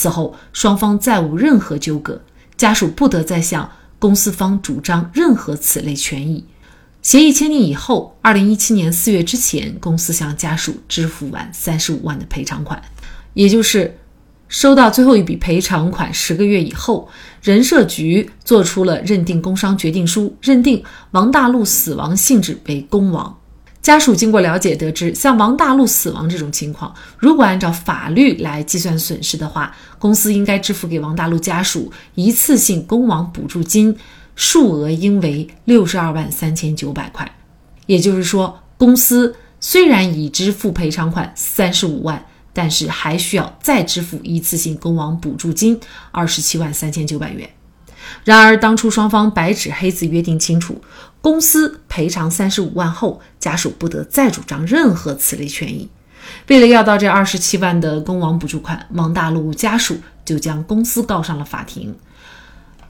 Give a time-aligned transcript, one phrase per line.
[0.00, 2.22] 此后双方再无任何纠葛，
[2.56, 6.42] 家属不得再向公司方主张任何此类权益。
[7.02, 12.82] 协议签订以后，二零一七年四月之前，公司向家属支付完三十五万的赔偿款，
[13.34, 13.94] 也就是
[14.48, 17.06] 收到最后一笔赔偿款十个月以后，
[17.42, 23.36] 人社局做出了认定工伤决定书，认定王大陆死亡性质为工亡。
[23.82, 33.96] 家属经过了解得知，像王大陆死亡这种情况，如果按照法律来计算损失的话，公司应该支付给王大陆家属一次性工亡补助金。
[34.36, 37.30] 数额应为六十二万三千九百块，
[37.84, 42.24] 也就是说，公司虽然已支付赔偿款三十五万，
[42.54, 45.78] 但是还需要再支付一次性工亡补助金
[46.10, 47.50] 二十七万三千九百元。
[48.24, 50.80] 然而，当初双方白纸黑字约定清楚，
[51.20, 55.88] 公司赔偿三十五万后，家属不得再主张任何此类权益。
[56.48, 61.94] 为了要到这二十七万的工亡补助款，王大陆家属就将公司告上了法庭。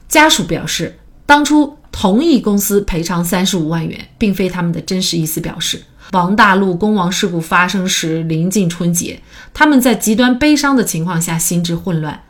[0.07, 0.97] 家属表示。
[1.23, 5.81] 当初同意公司赔偿三十五万元，并非他们的真实意思表示。
[6.11, 9.21] 王大陆工亡事故发生时临近春节，
[9.53, 12.21] 他们在极端悲伤的情况下心智混乱，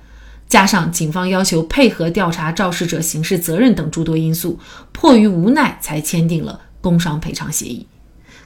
[0.51, 4.59] 加上警方要求配合调查肇事者刑事责任等诸多因素，
[4.91, 7.87] 迫于无奈才签订了工伤赔偿协议。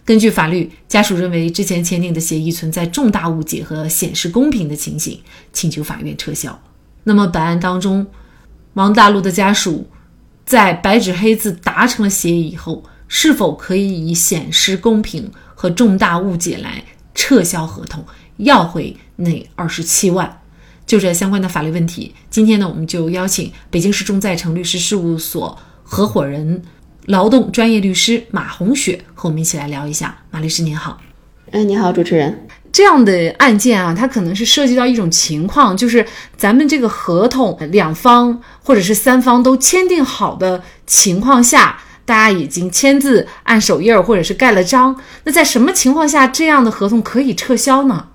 [0.05, 5.19] 根据法律，家属认为之前签订的协议存在重大误解和显示公平的情形，
[5.51, 6.61] 请求法院撤销。
[7.05, 8.05] 那么本案当中，
[8.75, 9.87] 王大陆的家属。
[10.45, 16.83] 在白纸黑字达成了协议以后，是否可以以显失公平和重大误解来
[17.15, 18.05] 撤销合同，
[18.37, 20.41] 要回那二十七万？
[20.85, 26.61] 就这相关的法律问题，今天呢，我们就邀请北京市众在诚律师事务所合伙人、
[27.05, 30.15] 劳动专业律师马红雪和我们一起来聊一下。
[30.29, 30.99] 马律师您好，
[31.51, 32.47] 哎，你好，主持人。
[32.71, 36.05] 这样的案件啊，它可能是涉及到一种情况，就是
[36.35, 44.95] 咱们这个合同两方或者是三方都签订好的情况下，大家已经签字、按手印儿或者是盖了章。
[45.23, 48.09] 那在什么情况下这样的合同可以撤销呢？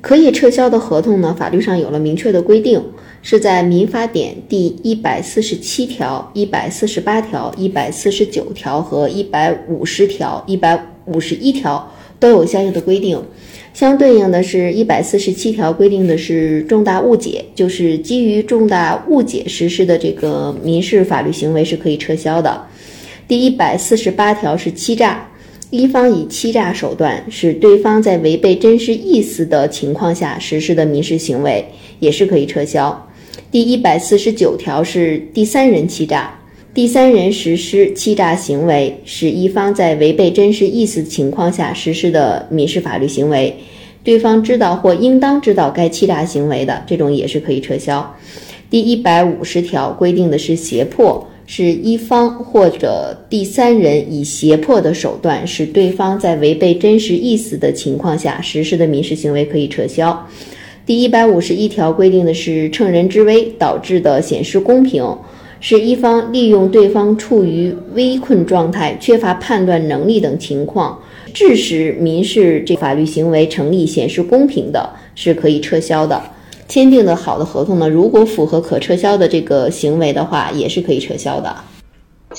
[0.00, 2.80] 可以撤销的合同呢，法律上有了明确的规定，
[3.22, 13.20] 是在《民法典》第一百四十七条、一百四十八条、一百四十九条和一百五十条、一百五十一条都有相应的规定。
[13.74, 22.64] 相对应的是一百四十七条规定的是重大误解，就是基于重大误解实施的这个民事法律行为是可以撤销的。
[23.28, 25.28] 第一百四十八条是欺诈，
[25.70, 31.64] 一方以欺诈手段使对方在违背真实意思的情况下实施的民事行为，
[31.98, 33.08] 也是可以撤销。
[33.50, 36.38] 第一百四十九条是第三人欺诈。
[36.72, 43.56] 第三人实施欺诈行为，使一方在违背真实意思情况下实施的民事法律行为，
[44.04, 48.14] 对方知道或应当知道该欺诈行为的，这种也是可以撤销。
[48.68, 60.28] 第一百五十条规定的是胁迫，是一方或者第三人以胁迫的手段使对方在违背真实意思的情况下实施的民事行为可以撤销。
[60.84, 65.16] 第一百五十一条规定的是乘人之危导致的显示公平。
[65.58, 71.00] 是一方利用对方处于危困状态、缺乏判断能力等情况，
[71.32, 76.22] 致使民事这法律行为成立、显示公平的，是可以撤销的。
[76.68, 81.54] 签订的好的合同呢，如果符合可撤销的这个行为的话，也是可以撤销的。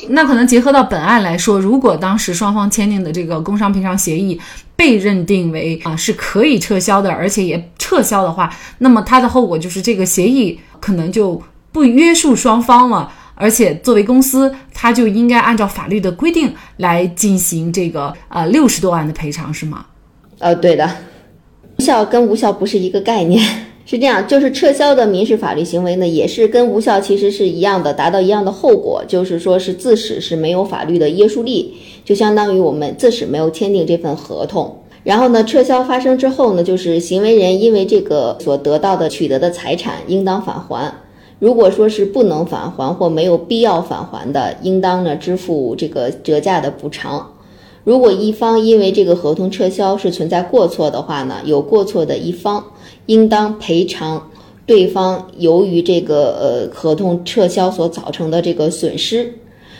[0.09, 4.39] 那可能结合到本案来说，如果当时双方签订的这个工伤赔偿协议
[4.75, 11.41] 被认定为啊是可以撤销的，而且也撤销的话，那么它的后果就是这个协议可能就。
[11.69, 19.85] 不约束双方了，而且作为公司，它就应该按照法律的规定来进行这个呃六十多万的赔偿，是吗？
[20.39, 20.89] 呃，对的，
[21.77, 40.93] 无效跟无效不是一个概念，是这样，就是撤销的民事法律行为呢，也是跟无效其实是一样的，达到一样的后果，就是说是自始是没有法律的约束力，就相当于我们自始没有签订这份合同，然后呢，撤销发生之后呢，就是行为人因为这个所得到的取得的财产应当返还。
[41.39, 47.25] 如果说是不能返还或没有必要返还的，应当呢支付这个折价的补偿。
[47.87, 52.61] 如果一方因为这个合同撤销是存在过错的话呢，有过错的一方
[53.05, 54.29] 应当赔偿
[54.65, 59.35] 对方由于这个呃合同撤销所造成的这个损失。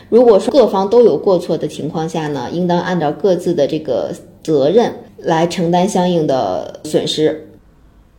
[0.08, 7.50] 如果说各方都有过错的情况下呢，应当按照各自的这个责任来承担相应的损失。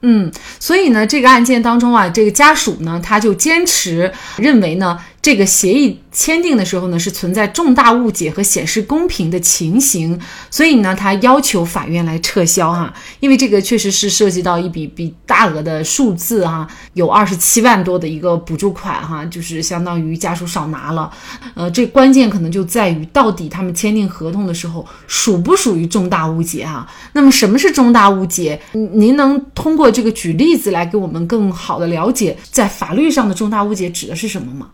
[0.02, 0.30] 嗯，
[0.60, 4.98] 所以呢，这个案件当中啊，这个家属呢，他就坚持认为呢。
[5.28, 10.18] 这个协议签订的时候呢，是存在重大误解和显示公平的情形，
[10.50, 12.90] 所以呢，他要求法院来撤销哈，
[13.20, 21.12] 因为这个确实是涉及到一笔比大额的数字哈，有二十七万多的一个补助款哈，就是相当于家属少拿了，
[21.52, 26.90] 呃，这关键可能就在于到底他们签订合同的时候属不属于重大误解啊？
[27.12, 28.58] 那么什么是重大误解？
[28.72, 34.68] 您能通过这个举例子来给我们更好的了解，在法律上的重大误解指的是什么吗？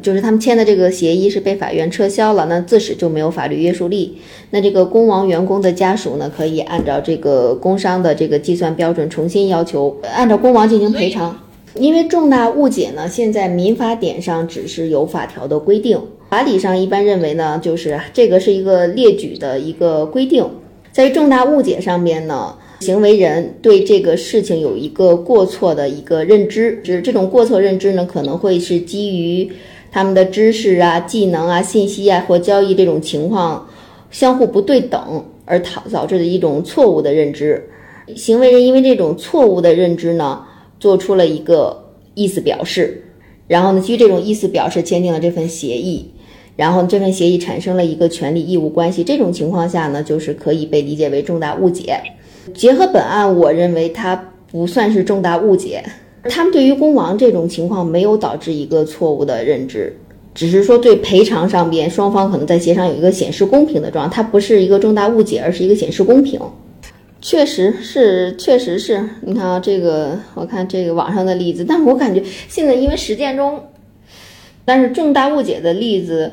[0.00, 4.16] 就是他们签的这个协议是被法院撤销了，那自始就没有法律约束力。
[4.50, 11.38] 那这个工亡员工的家属呢，可以按照这个工伤的这个计算标准重新要求，按照工亡进行赔偿。
[11.74, 15.98] 因为重大误解呢，现在民法典上只是有法条的规定，
[16.28, 20.44] 法理上一般认为呢，就是这个是一个列举的一个规定。
[20.90, 29.50] 在重大误解上面呢，行为人对这个事情有一个过错的一个认知，就是这种过错认知呢，可能会是基于。
[29.92, 33.68] 他们的知识啊、技能啊、信息啊或交易这种情况
[34.10, 37.68] 相互不对等，而导导致的一种错误的认知。
[38.16, 40.44] 行为人因为这种错误的认知呢，
[40.80, 43.04] 做出了一个意思表示，
[43.46, 46.10] 然后呢，基于这种意思表示签订了这份协议，
[46.56, 49.04] 然后这份协议产生了一个权利义务关系。
[49.04, 52.00] 这种情况下呢，就是可以被理解为重大误解。
[52.54, 55.84] 结合本案，我认为它不算是重大误解。
[56.24, 59.96] 他们对于工亡这种情况没有导致一个错误的认知，
[60.34, 66.40] 只是说对赔偿上边双方可能在协商有一个显示公平的状态，它不是一个重大误解，而是一个显示公平。
[67.20, 73.62] 确实是，确实是你看啊，这个我看这个网上的例子，但我感觉现在因为实践中，
[74.64, 76.32] 但是重大误解的例子，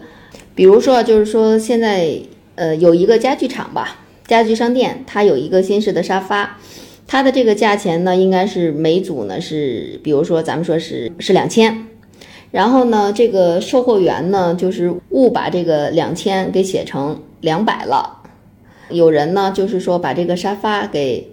[0.55, 2.09] 比如说就是说现在
[2.55, 6.57] 呃有一个家具厂吧，家具商店，它有一个新式的沙发。
[7.11, 11.87] 它的这个价钱呢，应该是每组呢是，比如说咱们说是是两千，
[12.51, 18.19] 然后呢，这个售货员呢就是误把这个两千给写成两百了，
[18.91, 21.27] 有人呢就是说把这个沙发给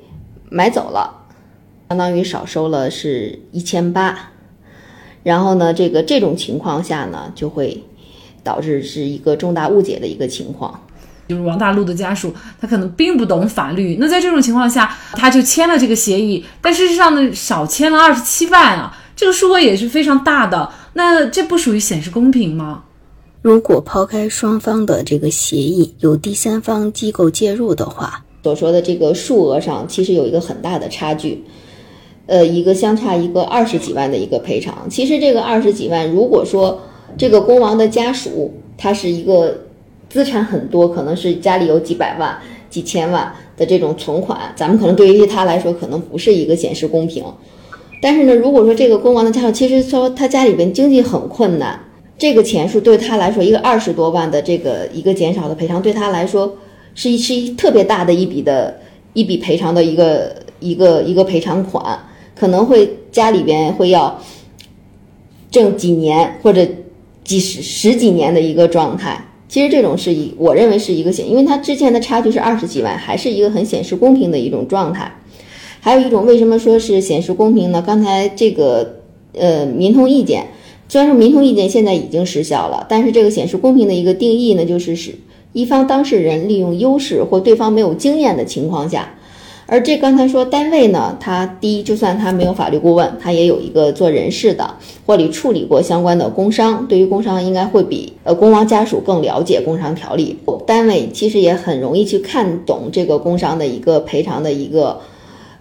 [0.48, 1.26] 买走了，
[1.90, 4.30] 相当于少收了是一千八，
[5.22, 7.82] 然后呢，这个这种情况下呢，就会
[8.42, 10.85] 导致是一个重大误解的一个情况。
[11.28, 13.96] 就是王大陆的家属，他可能并不懂法律。
[13.98, 20.70] 那在这种情况下，他就签了这个协议，但事实上呢，少签了二十七万啊，这个数额也是非常大的。
[20.94, 22.84] 那这不属于显示公平吗？
[23.42, 31.44] 如果抛开双方的这个协议，有第三方机构介入的话，所说的这个数额上其实有一个很大的差距，
[32.26, 34.88] 呃，一个相差一个二十几万的一个赔偿。
[34.88, 36.80] 其实这个二十几万，如果说
[37.18, 39.65] 这个工亡的家属他是一个。
[40.16, 42.38] 资产很多，可能是家里有几百万、
[42.70, 47.22] 几千万的这种存款，咱们可能对于他来说，可能不是一个显示公平。
[48.00, 51.78] 但是呢，如果说这个工亡的家属，其实说他家里边经济很困难，
[52.16, 56.56] 这个钱数对他来说，一个二十多万的这个一个减少的赔偿，对他来说
[56.94, 58.80] 是一是一特别大的一笔的
[59.12, 61.98] 一笔赔偿的一个一个一个赔偿款，
[62.34, 64.18] 可能会家里边会要
[65.50, 66.66] 挣几年或者
[67.22, 69.22] 几十十几年的一个状态。
[69.48, 75.20] 其实这种是一，我认为是一个显，因为它之前的差距是二十几万，还是一个很显示公平的一种状态。
[75.80, 77.80] 还有一种，为什么说是显示公平呢？
[77.86, 78.96] 刚才这个
[79.34, 80.48] 呃民通意见，
[80.88, 85.14] 虽然说民通意见现在已经失效了，但是这个显示公平的一个定义呢，就是是
[85.52, 89.15] 一方当事人利用优势或对方没有经验的情况下。
[89.68, 94.74] 而这刚才说单位呢，他第一，就算他没有法律顾问，他也有一个做人事的，
[95.04, 100.36] 或者处理过相关的工伤，对于工伤应该会比呃工亡家属更了解工伤条例。
[100.64, 105.00] 单位其实也很容易去看懂这个工伤的一个赔偿的一个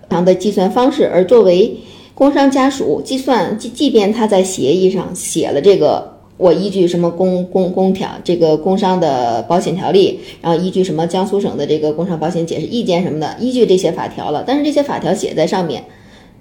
[0.08, 1.10] 赔偿的计算方式。
[1.12, 1.76] 而作为
[2.14, 6.15] 工伤家属，计算即即便他在协议上写了这个。
[6.38, 14.44] 我依据什么工工工条这个工伤的保险条例，然后依据什么江苏省的这个工伤保险解释意见什么的，依据这些法条了。
[14.46, 15.86] 但是这些法条写在上面，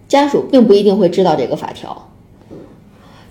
[0.09, 2.09] 家属并不一定会知道这个法条，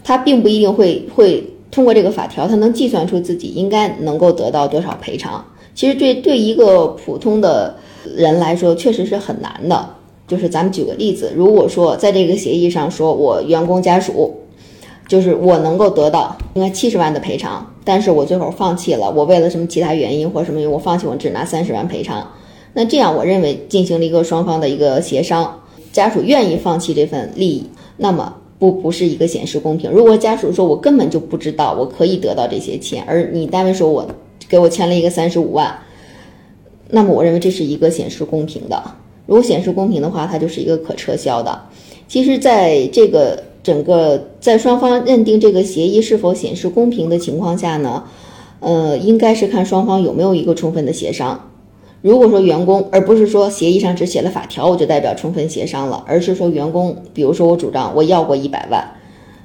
[0.06, 5.46] 他并不一定会会通过这个法条，他能计算出自己应该能够得到多少赔偿。
[5.76, 7.76] 其实对对一个普通的
[8.16, 9.90] 人来说，确实是很难的。
[10.26, 14.40] 就是咱们举个例子，如果说在这个协议上说我员工家属。
[15.08, 22.26] 就是我能够得到应该七十万的赔偿，但是我最后放弃了，我为了什么其他原因或者什么原因，我放弃，我只拿三十万赔偿。
[22.74, 29.92] 那这样，我认为进行了一个双方的一个协商，家属愿意放弃这份利益，那么不不是一个显示公平。
[29.92, 34.08] 如果家属说我根本就不知道我可以得到这些钱，而你单位说我
[34.48, 35.78] 给我签了一个三十五万，
[36.90, 38.82] 那么我认为这是一个显示公平的。
[39.28, 41.62] 如果显示公平的话，它就是一个可撤销的。
[42.08, 43.44] 其实，在这个。
[43.64, 48.04] 整个在双方认定这个协议是否显示公平的情况下呢，
[48.60, 51.50] 呃，应该是看双方有没有一个充分的协商。
[52.02, 58.86] 如果说员工，而不是说协议上只写了法条，我就代表充分协商了，而是说员工，比如说我主张我要过一百万，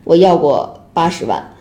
[0.03, 1.53] 我要过八十万，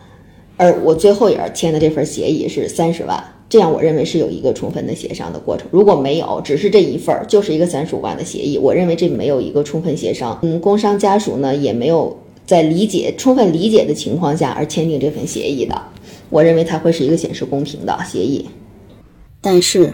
[0.56, 5.68] 而我最后也是签的这份协议是三十万，这样我认为是有一个充分的协商的过程。
[5.70, 10.36] 如果没有，只是这一份儿就是一个三十五万的协议，我认为这没有一个充分协商。
[10.42, 12.16] 嗯，工商家属呢也没有
[12.48, 15.82] 在理解充分理解的情况下而签订这份协议的，
[16.30, 18.48] 我认为它会是一个显示公平的协议。
[19.42, 19.92] 但是。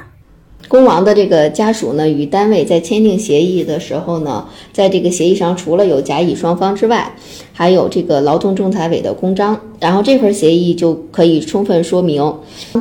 [0.68, 7.14] 工亡的这个家属呢，与单位在签订协议的时候呢，在这个协议上除了有甲乙双方之外，
[7.52, 12.35] 还有这个劳动仲裁委的公章，然后这份协议就可以充分说明，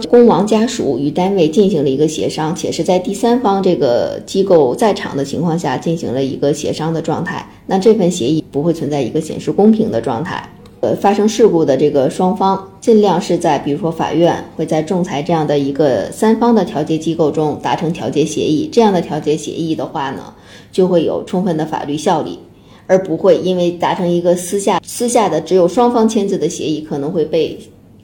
[0.09, 10.49] 工亡家属与单位进行了一个协商，且是在第三方这个机构在场的情况下进行了一个协商的状态，那这份协议不会存在一个显示公平的状态。
[10.83, 18.69] 呃，发生事故的这个双方，尽量是在比如说法院会在仲裁这样的一个三方的调解机构中达成调解协议。
[18.69, 20.33] 这样的调解协议的话呢，
[20.73, 22.37] 就会有充分的法律效力，
[22.85, 27.57] 而不会因为达成一个私下私下的只有双方签字的协议，可能会被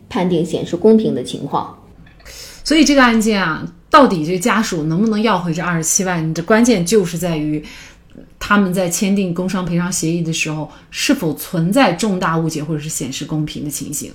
[0.08, 1.78] 判定显示公平的情况。
[2.64, 6.34] 所以这个案件啊，到底这家属能不能要回这二十七万？
[6.34, 7.62] 这关键就是在于。
[8.38, 14.12] 他们在签订工伤赔偿协议的时候，是否存在重大误解或者是显示公平的情形？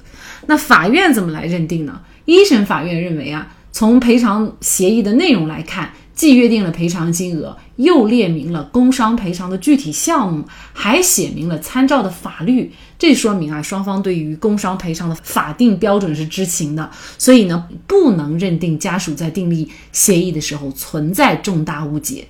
[0.47, 2.01] 那法院怎么来认定呢？
[2.25, 22.27] 一审法院认为啊，从赔偿协议的内容来看，既约定了赔偿金额，又列明了工伤赔偿的具体项目，还写明了参照的法律，这说明啊，双方对于工伤赔偿的法定标准是知情的，所以呢，不能认定家属在订立协议的时候存在重大误解。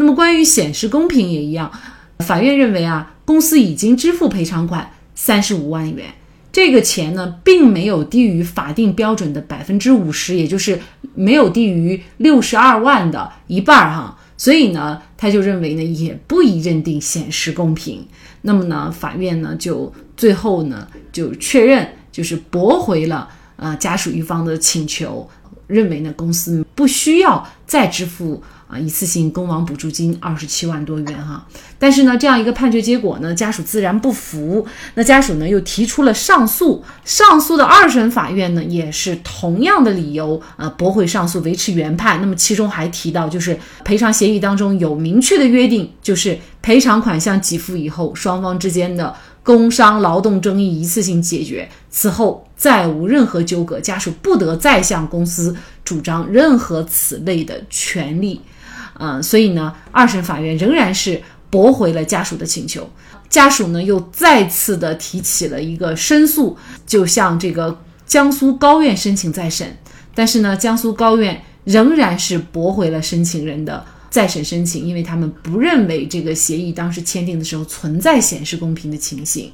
[0.00, 1.72] 那么关于显示公平也一样，
[2.20, 6.06] 法院认为啊，公司已经支付赔偿款三十五万元，
[6.52, 10.78] 这个钱呢，并没有低于法定标准的百分之五十，也就是
[11.16, 18.06] 没有低于六十二万的一半儿哈，所以呢，他就认为呢，也不宜认定显示公平。
[18.42, 25.28] 那么呢，法院呢就最后呢就确认，就是驳回了呃家属一方的请求，
[25.66, 28.40] 认为呢公司不需要再支付。
[28.68, 31.46] 啊，一次性工亡补助金二十七万多元哈，
[31.78, 34.66] 但是呢，这样一个判决结果呢，家属自然不服。
[34.94, 42.20] 那家属呢又提出了上诉，上诉的二审法院呢也是同样的理由，呃，驳回上诉，维持原判。
[42.20, 58.42] 那么其中还提到，就是赔偿协议当中有明确的约定，就是赔偿款项给付以后，双方之间的工伤劳动争议一次性解决，此后再无任何纠葛，家属不得再向公司主张任何此类的权利。
[58.98, 62.90] 嗯，所以呢，二审法院仍然是驳回了家属的请求，
[63.30, 69.76] 家属呢又再次的提起了一个申诉，就向这个江苏高院申请再审，
[70.14, 79.52] 但是呢，江苏高院仍然是驳回了申请人的再审申请，因为他们不认为这个协议当时签订的时候存在显示公平的情形。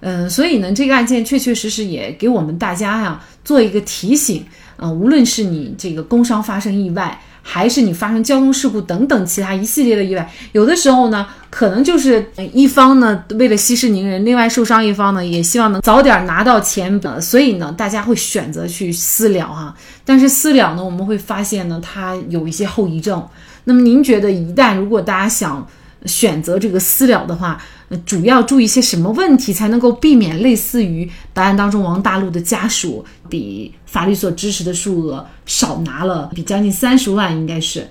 [0.00, 4.44] 嗯，所以呢，这个案件确确实实也给我们大家呀做一个提醒，
[4.76, 7.18] 嗯，无论是你这个工伤发生意外。
[7.46, 19.74] 还是你发生交通事故等等其他一系列的意外，有的时候呢，可能就是一方呢为了息事宁人，另外受伤一方呢也希望能早点拿到钱，所以呢大家会选择去私了哈。
[20.06, 23.22] 但是私了呢，我们会发现呢它有一些后遗症。
[23.64, 25.66] 那么您觉得一旦如果大家想
[26.06, 27.60] 选择这个私了的话，
[27.98, 37.86] 主要注意些什么问题，才能够避免类似于本案当中王大陆的家属比法律所支持的数额少拿了，比将近三十万，应该是。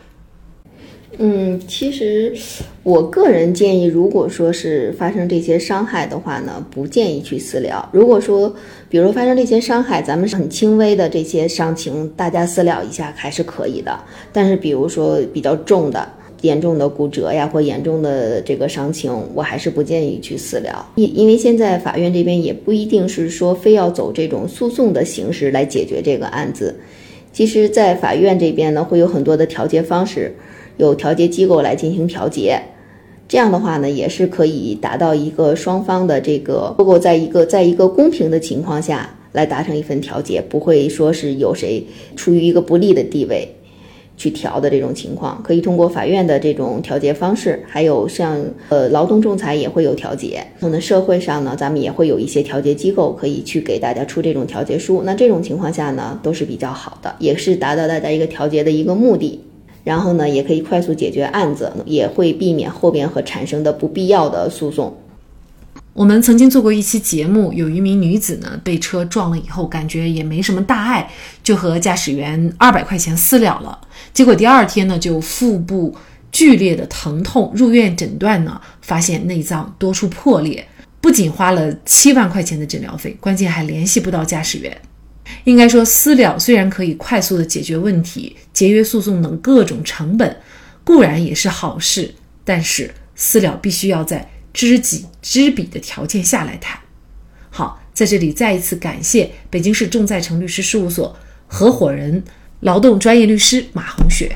[1.20, 2.36] 嗯，其实
[2.82, 7.88] 我个人建议，如果说是发生这些伤害的话呢，不建议去私了。
[7.94, 8.56] 如果说，
[8.90, 14.00] 比如发生这些伤害，咱们是很轻微的这些伤情，大家私了一下还是可以的。
[14.32, 16.08] 但是，比如说比较重的。
[16.44, 20.86] 严重的骨折呀，或严重的这个伤情，我还是不建议去私了。
[20.96, 26.76] 因因为现在法院这边也不一定是说非要走这种诉讼的形式来解决这个案子。
[27.32, 30.36] 其实，在法院这边呢，会有很多的调解方式，
[30.78, 32.62] 有调解机构来进行调解。
[33.28, 41.84] 这样的话呢，也是可以达到一个双方的这个，如果在一个在一个公平的情况下来达成一份调解，不会说是有谁
[42.18, 43.48] 处于一个不利的地位。
[44.16, 48.40] 去调的这种情况，可以通过法院的这种调解方式，还有像
[48.70, 50.46] 呃劳动仲裁也会有调解。
[50.60, 55.02] 可能社会上呢，咱们也会有一些调解机构可以去给大家出这种调解书。
[55.04, 59.40] 那这种情况下呢，都是比较好的，也是达到大家一个调解的一个目的。
[59.84, 64.94] 然后呢，也可以快速解决案子，也会避免后边和产生的不必要的诉讼。
[65.94, 71.08] 我们曾经做过一期节目，有一名女子呢被车撞了以后，感觉也没什么大碍，
[71.44, 73.80] 就和驾驶员二百块钱私了了。
[74.12, 75.96] 结果第二天呢，就腹部
[76.32, 80.68] 剧烈的疼痛，入院诊断呢，发现内脏多处破裂，
[81.00, 84.76] 不仅花了七万块钱的诊疗费，关键还联系不到驾驶员。
[85.44, 90.36] 应该说，私了虽然可以快速的解决问题，节约诉讼等各种成本，
[90.84, 94.28] 固然也是好事，但是私了必须要在。
[94.54, 96.80] 知己知彼的条件下来谈。
[97.50, 101.18] 好，在这里再一次感谢北京市众在成律师事务所
[101.48, 102.24] 合伙人、
[102.62, 104.36] 劳动专业律师马红雪。